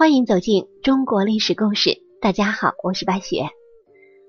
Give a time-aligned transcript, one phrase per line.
[0.00, 2.02] 欢迎走进中国历史故事。
[2.22, 3.50] 大家好，我是白雪。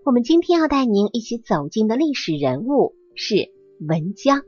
[0.04, 4.42] 我们今天要带您一起走进的历史人物是文姜。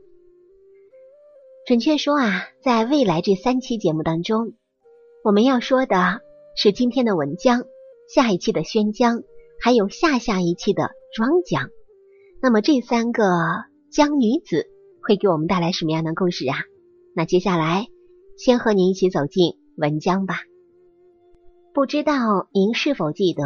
[1.66, 4.52] 准确说啊，在未来这三期节目当中，
[5.24, 6.20] 我们要说的
[6.58, 7.62] 是今天的文姜，
[8.06, 9.22] 下一期的宣姜，
[9.62, 11.70] 还有下下一期的庄姜。
[12.42, 13.24] 那么这三个
[13.90, 14.66] 姜女子
[15.00, 16.56] 会给我们带来什么样的故事啊？
[17.16, 17.86] 那接下来
[18.36, 20.34] 先和您一起走进文姜吧。
[21.74, 23.42] 不知道您是否记得，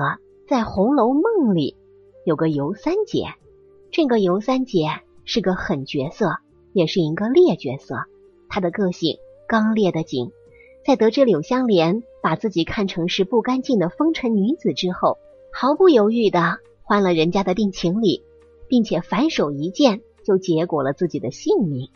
[0.46, 1.23] 在《红楼梦》
[1.55, 1.78] 里
[2.27, 3.24] 有个尤三姐。
[3.91, 6.36] 这个尤三姐是个狠角色，
[6.74, 8.05] 也是一个烈角色。
[8.50, 9.16] 她的个性
[9.48, 10.30] 刚烈的紧，
[10.84, 15.16] 在得知柳湘莲把自己看成是不干净的风尘女子之后，
[15.50, 18.22] 毫不犹豫的换了人家的定情礼，
[18.69, 21.89] 并且反手一剑就结果了自己的性命。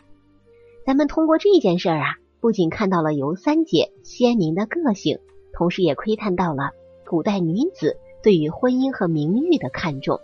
[0.83, 5.19] 咱们通过这件事儿啊，不仅看到了尤三姐鲜明的个性。
[5.53, 6.71] 同时也窥探到了
[7.05, 10.19] 古代女子对于婚姻和名誉的看重。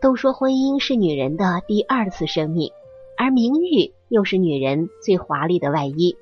[0.00, 2.72] 都说婚姻是女人的第二次生命，
[3.16, 6.16] 而名誉又是女人最华丽的外衣。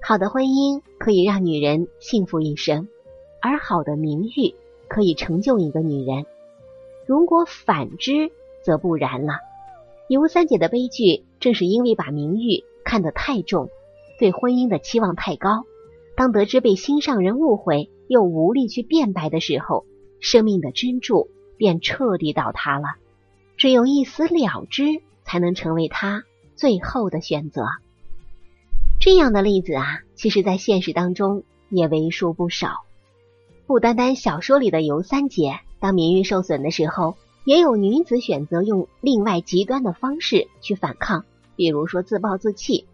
[0.00, 2.88] 好的婚姻可以让女人幸福一生，
[3.40, 4.54] 而好的名誉
[4.86, 6.26] 可以成就一个女人。
[7.06, 8.30] 如果反之，
[8.62, 9.34] 则不然了。
[10.08, 13.68] 尤三姐的悲剧，正是因为把名誉看得太重，
[14.18, 15.64] 对婚姻的期望太高。
[16.18, 19.86] 当得知被心上人误会，又无力去辩白的时候，
[20.18, 22.88] 生命的支柱便彻底倒塌了。
[23.56, 26.24] 只有一死了之，才能成为他
[26.56, 27.66] 最后的选择。
[28.98, 32.80] 这样的例子啊，其实在现实当中也为数不少。
[33.68, 41.24] 不单单小说里的尤三姐，当名誉受损的时候，也有女子选择用另外极端的方式去反抗，
[41.54, 42.86] 比如说自暴自弃。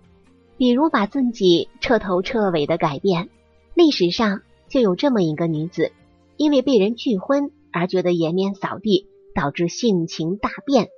[0.56, 3.28] 比如把自己彻头彻尾的改变，
[3.74, 5.92] 历史上就有这么一个女子，
[6.36, 10.88] 因为被人拒婚而觉得颜面扫地，导致性情大变，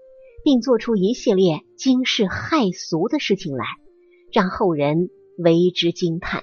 [0.44, 3.64] 并做出一系列惊世骇俗的事情来，
[4.30, 5.08] 让后人
[5.38, 6.42] 为之惊叹。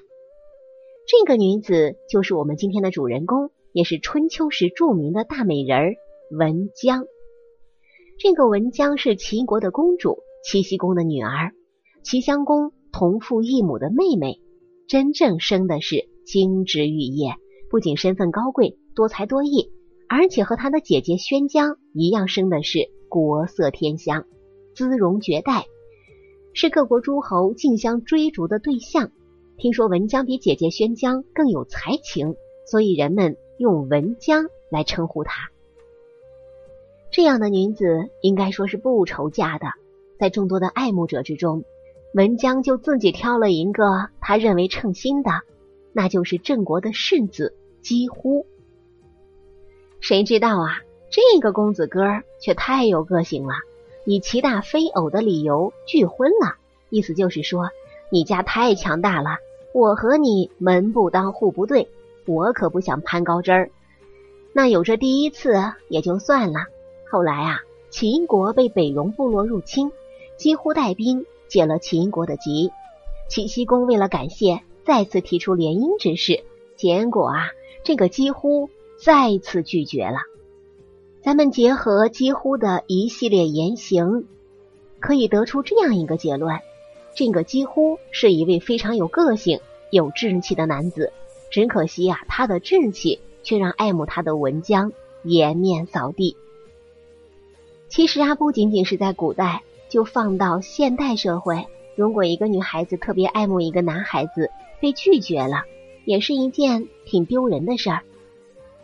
[1.06, 5.95] 这个女子就是我们今天的主人公，也是春秋时著名的大美人
[6.31, 7.06] 文姜。
[8.18, 11.51] 这个文姜是齐国的公主，齐僖公的女儿，
[12.03, 12.74] 齐襄公。
[12.93, 14.39] 同父异母的妹妹，
[14.87, 17.33] 真正生的是金枝玉叶，
[17.67, 19.71] 不仅身份高贵、多才多艺，
[20.07, 24.25] 而且和她的姐姐宣姜一样，生的是国色天香、
[24.75, 25.65] 姿容绝代，
[26.53, 29.11] 是各国诸侯竞相追逐的对象。
[29.57, 32.35] 听说文姜比姐姐宣姜更有才情，
[32.67, 35.49] 所以人们用文姜来称呼她。
[37.09, 39.65] 这样的女子应该说是不愁嫁的，
[40.19, 41.63] 在众多的爱慕者之中。
[42.13, 45.31] 文姜就自己挑了一个他认为称心的，
[45.94, 48.46] 那就是郑国的世子姬乎。
[50.00, 53.53] 谁知道啊，这个公子哥却太有个性了，
[54.06, 56.56] 以齐大非偶的理由拒婚了。
[56.91, 57.69] 意思就是说，
[58.12, 59.38] 你家太强大了，
[59.74, 61.90] 我和你门不当户不对，
[62.28, 63.72] 我可不想攀高枝儿。
[64.53, 65.56] 那有这第一次
[65.90, 66.59] 也就算了，
[67.09, 69.91] 后来啊，秦国被北戎部落入侵，
[70.38, 71.25] 几乎带兵。
[71.53, 72.71] 解了秦国的急，
[73.29, 76.43] 齐僖公为了感谢，再次提出联姻之事。
[76.75, 77.51] 结果啊，
[77.83, 80.17] 这个几乎再次拒绝了。
[81.21, 84.25] 咱们结合几乎的一系列言行，
[84.99, 86.59] 可以得出这样一个结论：
[87.13, 89.59] 这个几乎是一位非常有个性、
[89.91, 91.13] 有志气的男子。
[91.51, 94.91] 只可惜啊，他的志气却让爱慕他的文姜
[95.21, 96.35] 颜面扫地。
[97.89, 99.61] 其实啊，不仅仅是在古代。
[99.93, 104.49] 就放到现代社会，如果一个女孩子特别爱慕一个男孩子，
[104.81, 105.65] 被拒绝了，
[106.03, 108.01] 也是一件挺丢人的事儿。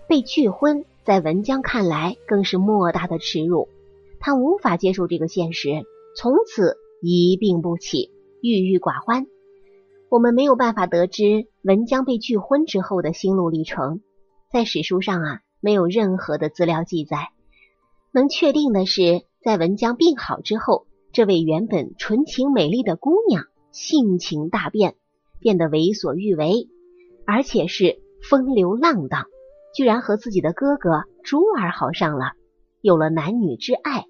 [0.07, 3.69] 被拒婚，在文姜看来更是莫大的耻辱，
[4.19, 5.84] 他无法接受这个现实，
[6.16, 8.12] 从此一病不起，
[8.44, 9.25] 郁郁寡欢。
[10.10, 14.01] 我们没有办法得知文姜被拒婚之后的心路历程，
[14.54, 17.30] 在史书上啊，没有任何的资料记载。
[18.12, 20.86] 能确定的是，在文姜病好之后。
[21.12, 24.96] 这位原本纯情美丽的姑娘性情大变，
[25.40, 26.68] 变得为所欲为，
[27.26, 29.26] 而且是风流浪荡，
[29.74, 32.34] 居然和自己的哥哥珠儿好上了，
[32.82, 34.06] 有了男女之爱。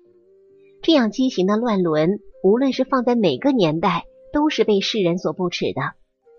[0.82, 5.82] 这样畸形的乱伦，无论是放在哪个年代，都是被世人所不耻的。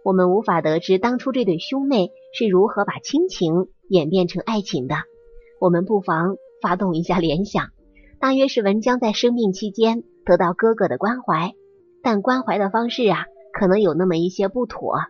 [0.05, 4.97] 我们无法得知当初这对兄妹是如何把亲情演变成爱情的。
[5.59, 7.69] 我们不妨发动一下联想，
[8.19, 10.05] 大约是文姜在生病期间。
[10.31, 11.57] 得到哥哥的关怀，
[12.05, 15.01] 但关怀的方式啊，可能有那么一些不妥。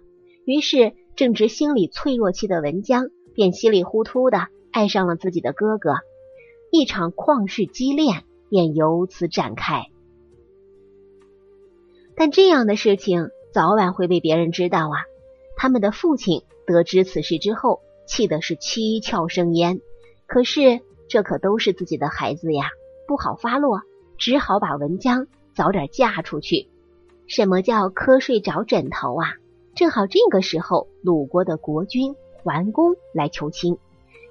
[0.47, 5.97] 于是正值心理脆弱期的文江，便稀里糊涂的爱上了自己的哥哥，
[6.71, 9.89] 一场旷世激恋便由此展开。
[12.17, 15.05] 但这样的事情早晚会被别人知道啊！
[15.55, 19.83] 他们的父亲得知此事之后，气的是七窍生烟。
[20.27, 22.71] 可是这可都是自己的孩子呀，
[23.07, 23.83] 不好发落，
[24.21, 26.69] 只好把文江早点嫁出去。
[27.27, 29.35] 什么叫瞌睡找枕头啊？
[29.75, 32.15] 正好这个时候，鲁国的国君
[32.45, 33.79] 桓公来求亲，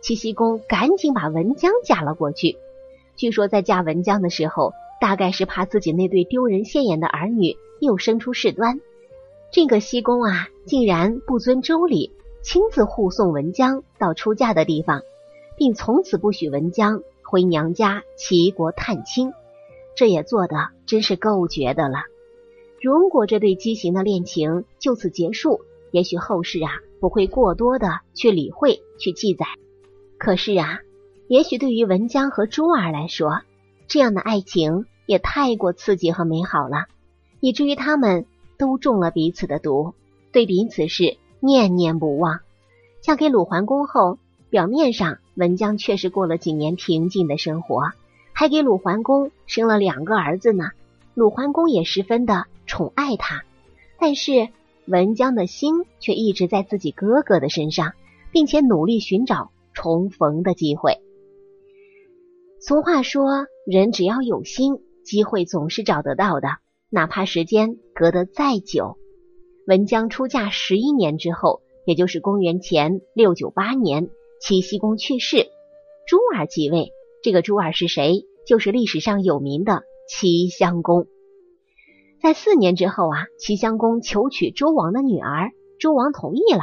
[0.01, 2.55] 齐僖公赶紧把文姜嫁了过去。
[3.17, 4.71] 据说在嫁文姜的时候，
[5.01, 7.57] 大概是怕自己那对丢人现眼的儿女。
[7.81, 8.81] 又生出事端，
[9.53, 12.11] 这个西公啊，竟然不遵周礼，
[12.41, 15.01] 亲自护送文姜到出嫁的地方，
[15.55, 19.31] 并从此不许文姜回娘家齐国探亲。
[19.99, 21.97] 这也做的真是够绝的了。
[22.81, 25.59] 如果这对畸形的恋情就此结束，
[25.91, 29.45] 也许后世啊不会过多的去理会、去记载。
[30.17, 30.79] 可是啊，
[31.27, 33.41] 也许对于文姜和珠儿来说，
[33.89, 36.85] 这样的爱情也太过刺激和美好了。
[37.41, 38.25] 以至于他们
[38.57, 39.95] 都中了彼此的毒，
[40.31, 42.39] 对彼此是念念不忘。
[43.01, 44.17] 嫁给鲁桓公后，
[44.49, 47.91] 表面上文姜确实过了几年平静的生活，
[48.39, 50.71] 还给鲁桓公生了两个儿子呢。
[51.13, 53.43] 鲁桓公也十分的宠爱他，
[53.99, 54.47] 但是
[54.85, 57.91] 文姜的心却一直在自己哥哥的身上，
[58.31, 60.99] 并且努力寻找重逢的机会。
[62.61, 66.47] 俗话说，人只要有心，机会总是找得到的。
[66.89, 68.95] 哪怕时间隔得再久，
[69.67, 74.09] 文姜出嫁十一年之后，也就是公元前六九八年，
[74.39, 75.49] 齐僖公去世，
[76.07, 76.93] 朱儿继位。
[77.23, 78.25] 这个朱儿是谁？
[78.47, 81.07] 就是历史上有名的齐襄公。
[82.21, 86.61] 在四年之后啊，齐襄公求娶周王的女儿，周王同意了。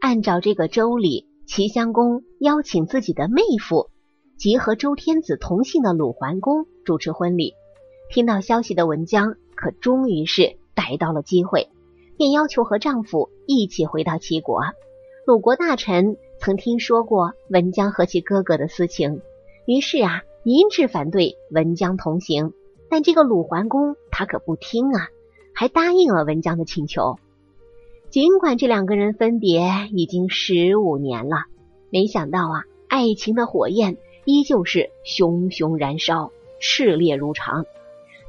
[0.00, 3.90] 按照这个周礼，齐襄公邀请自己的妹夫
[4.38, 7.54] 及和周天子同姓的鲁桓公主持婚礼。
[8.10, 9.36] 听到消息的文姜。
[9.54, 11.68] 可终于是逮到了机会，
[12.16, 14.60] 便要求和丈夫一起回到齐国。
[15.24, 19.20] 鲁国大臣曾听说过文姜和其哥哥的私情，
[19.66, 22.52] 于是啊，一致反对文姜同行。
[22.88, 25.08] 但这个鲁桓公他可不听啊，
[25.54, 27.16] 还答应了文姜的请求。
[28.10, 31.46] 尽管这两个人分别已经十五年了，
[31.90, 37.64] 没想到啊，爱情的火焰依旧是熊熊燃烧，炽烈如常。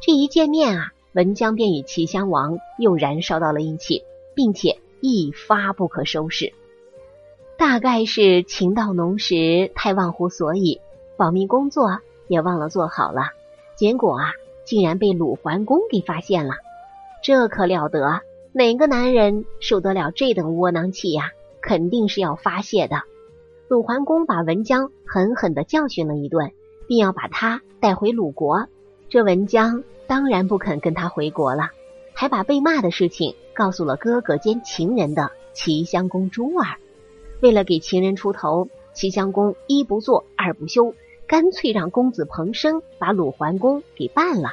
[0.01, 0.93] 这一见面啊。
[1.15, 4.01] 文姜便与齐襄王又燃烧到了一起，
[4.33, 6.53] 并且一发不可收拾。
[7.55, 10.81] 大概是情到浓时太忘乎所以，
[11.23, 13.27] 保密工作也忘了做好了。
[13.77, 14.33] 结果啊，
[14.65, 16.55] 竟然被鲁桓公给发现了。
[17.23, 18.19] 这可了得，
[18.51, 21.31] 哪个男人受得了这等窝囊气呀？
[21.61, 23.03] 肯定是要发泄的。
[23.69, 26.51] 鲁桓公把文姜狠狠的教训了一顿，
[26.87, 28.67] 并要把他带回鲁国。
[29.07, 29.85] 这文姜。
[30.05, 31.69] 当然不肯跟他回国了，
[32.13, 36.75] 还把被骂的事情告诉了哥哥兼情人的齐襄公朱儿。
[37.41, 40.93] 为了给情人出头，齐襄公一不做二不休，
[41.33, 44.49] 干脆让公子彭生把鲁桓公给办了。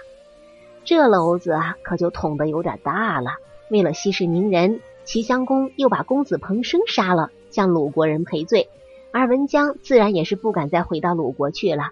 [0.82, 3.32] 这篓子啊，可就捅得有点大了。
[3.70, 8.70] 为了息事宁人，齐襄公又把公子彭生杀了，向鲁国人赔罪。
[9.12, 11.90] 而文姜自然也是不敢再回到鲁国去了。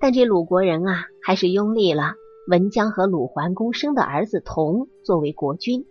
[0.00, 2.14] 但这鲁国人啊，还是拥立了。
[2.48, 5.86] 文姜和鲁桓公生的儿子同作为国君，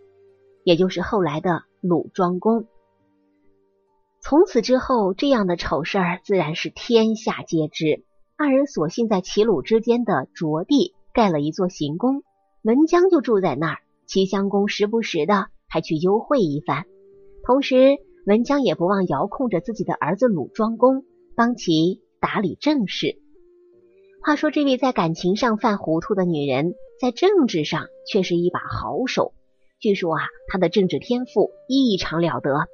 [0.66, 2.66] 也就是后来的鲁庄公。
[4.20, 8.04] 从此之后，这样的丑事儿自然是天下皆知。
[8.40, 12.22] 二人索性在齐鲁之间的卓地盖了一座行宫，
[12.62, 13.78] 文姜就住在那儿。
[14.06, 16.86] 齐襄公时不时的还去幽会一番，
[17.44, 21.04] 同时文姜也不忘遥控着自己的儿子鲁庄公，
[21.36, 23.20] 帮其打理政事。
[24.22, 29.34] 话说，这位在感情上犯糊涂的女人，在政治上却是一把好手。
[29.80, 32.68] 据说啊，她的政治天赋异常了得，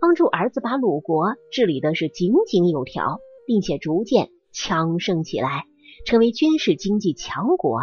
[0.00, 5.66] 帮助儿子把鲁国治理的是井井有条，并且逐渐强盛起来，
[6.06, 7.80] 成为军事经济强国，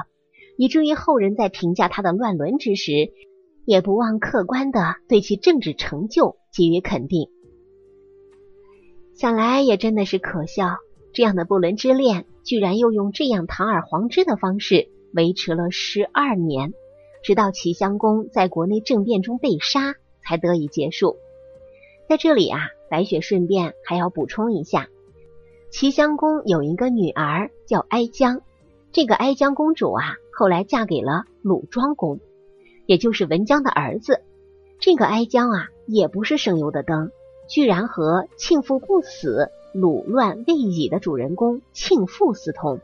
[0.57, 3.12] 以至于后人在评价他的乱伦之时，
[3.65, 7.29] 也不忘客观的对其政治成就给予肯定。
[9.15, 10.77] 想来也真的是可笑。
[11.13, 16.74] 这样的不伦之恋，居然又用这样堂而皇之的方式维持了十二年，
[17.24, 21.17] 直到齐襄公在国内政变中被杀，才得以结束。
[22.07, 22.59] 在这里啊，
[22.91, 24.89] 白雪顺便还要补充一下，
[25.69, 28.41] 齐襄公有一个女儿叫哀姜，
[28.91, 32.19] 这个哀姜公主啊，后来嫁给了鲁庄公，
[32.86, 34.21] 也就是文姜的儿子。
[34.79, 37.12] 这个哀姜啊，也不是省油的灯，
[37.50, 42.79] 居然和庆父不死、鲁乱未已的主人公庆父私通，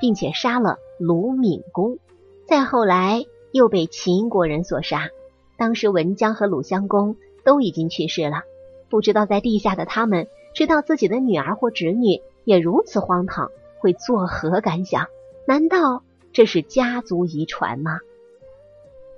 [0.00, 1.98] 并且杀了鲁闵公。
[2.46, 5.10] 再后来又被秦国人所杀。
[5.58, 8.42] 当时文姜和鲁襄公都已经去世了，
[8.88, 15.06] 不知道在地下的他们知道自己的女儿或侄女也如此荒唐，会作何感想？
[15.46, 16.02] 难道
[16.32, 18.00] 这是家族遗传吗？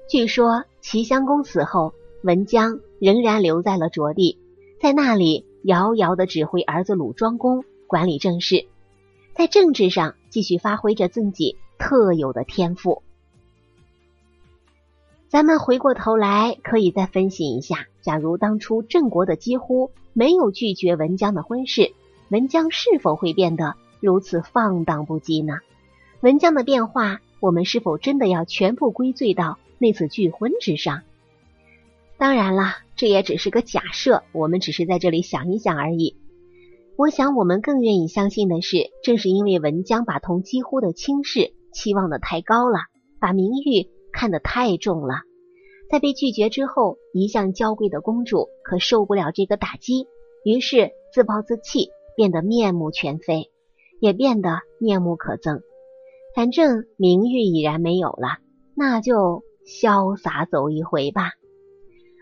[0.09, 4.39] 据说齐襄公死后，文姜仍然留在了卓地，
[4.81, 8.67] 在那里遥遥的指挥儿子鲁庄公管理政事，
[9.35, 13.03] 在政治上继续发挥着自己特有的天赋。
[15.31, 21.93] 咱们回过头来可以再分析一下：假如当初郑国的几乎没有拒绝文姜的婚事，
[22.31, 25.61] 文姜是否会变得如此放荡不羁呢？
[26.21, 31.03] 文姜的变化，我们是否真的要全部归罪到那次拒婚之上？
[32.19, 36.17] 当然了，这也只是个假设，我们只是在这里想一想而已。
[36.97, 42.81] 我想，我们更愿意相信的是，正是因为文姜把同几乎的轻视期望的太高了，
[43.21, 43.87] 把名誉。
[44.13, 45.15] 看得太重了，
[45.91, 50.07] 在被拒绝之后，一向娇贵的公主可受不了这个打击，
[50.45, 53.51] 于是自暴自弃，变得面目全非，
[54.01, 55.61] 也变得面目可憎。
[56.35, 58.39] 反正名誉已然没有了，
[58.77, 61.33] 那就潇洒走一回吧。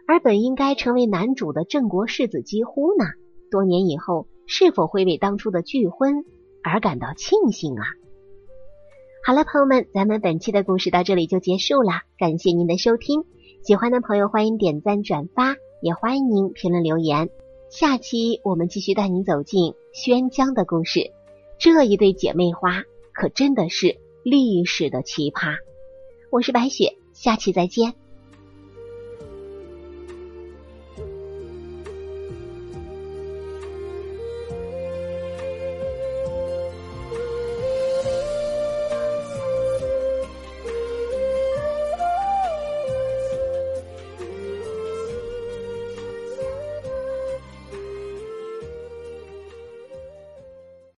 [0.06, 3.04] 而本应该成为男主的郑国世子姬乎呢？
[3.50, 6.24] 多年以后，是否会为当初的拒婚
[6.62, 7.84] 而感到庆幸啊？
[9.24, 12.02] 好了，朋友们，咱们本期的故事到这里就结束了。
[12.18, 13.24] 感谢您的收听，
[13.62, 17.28] 喜欢的朋友欢迎点赞转发，也欢迎您评论留言。
[17.68, 21.12] 下期我们继续带您走进宣江的故事。
[21.58, 25.56] 这一对姐妹花可真的是历史的奇葩。
[26.30, 27.94] 我是白雪，下期再见。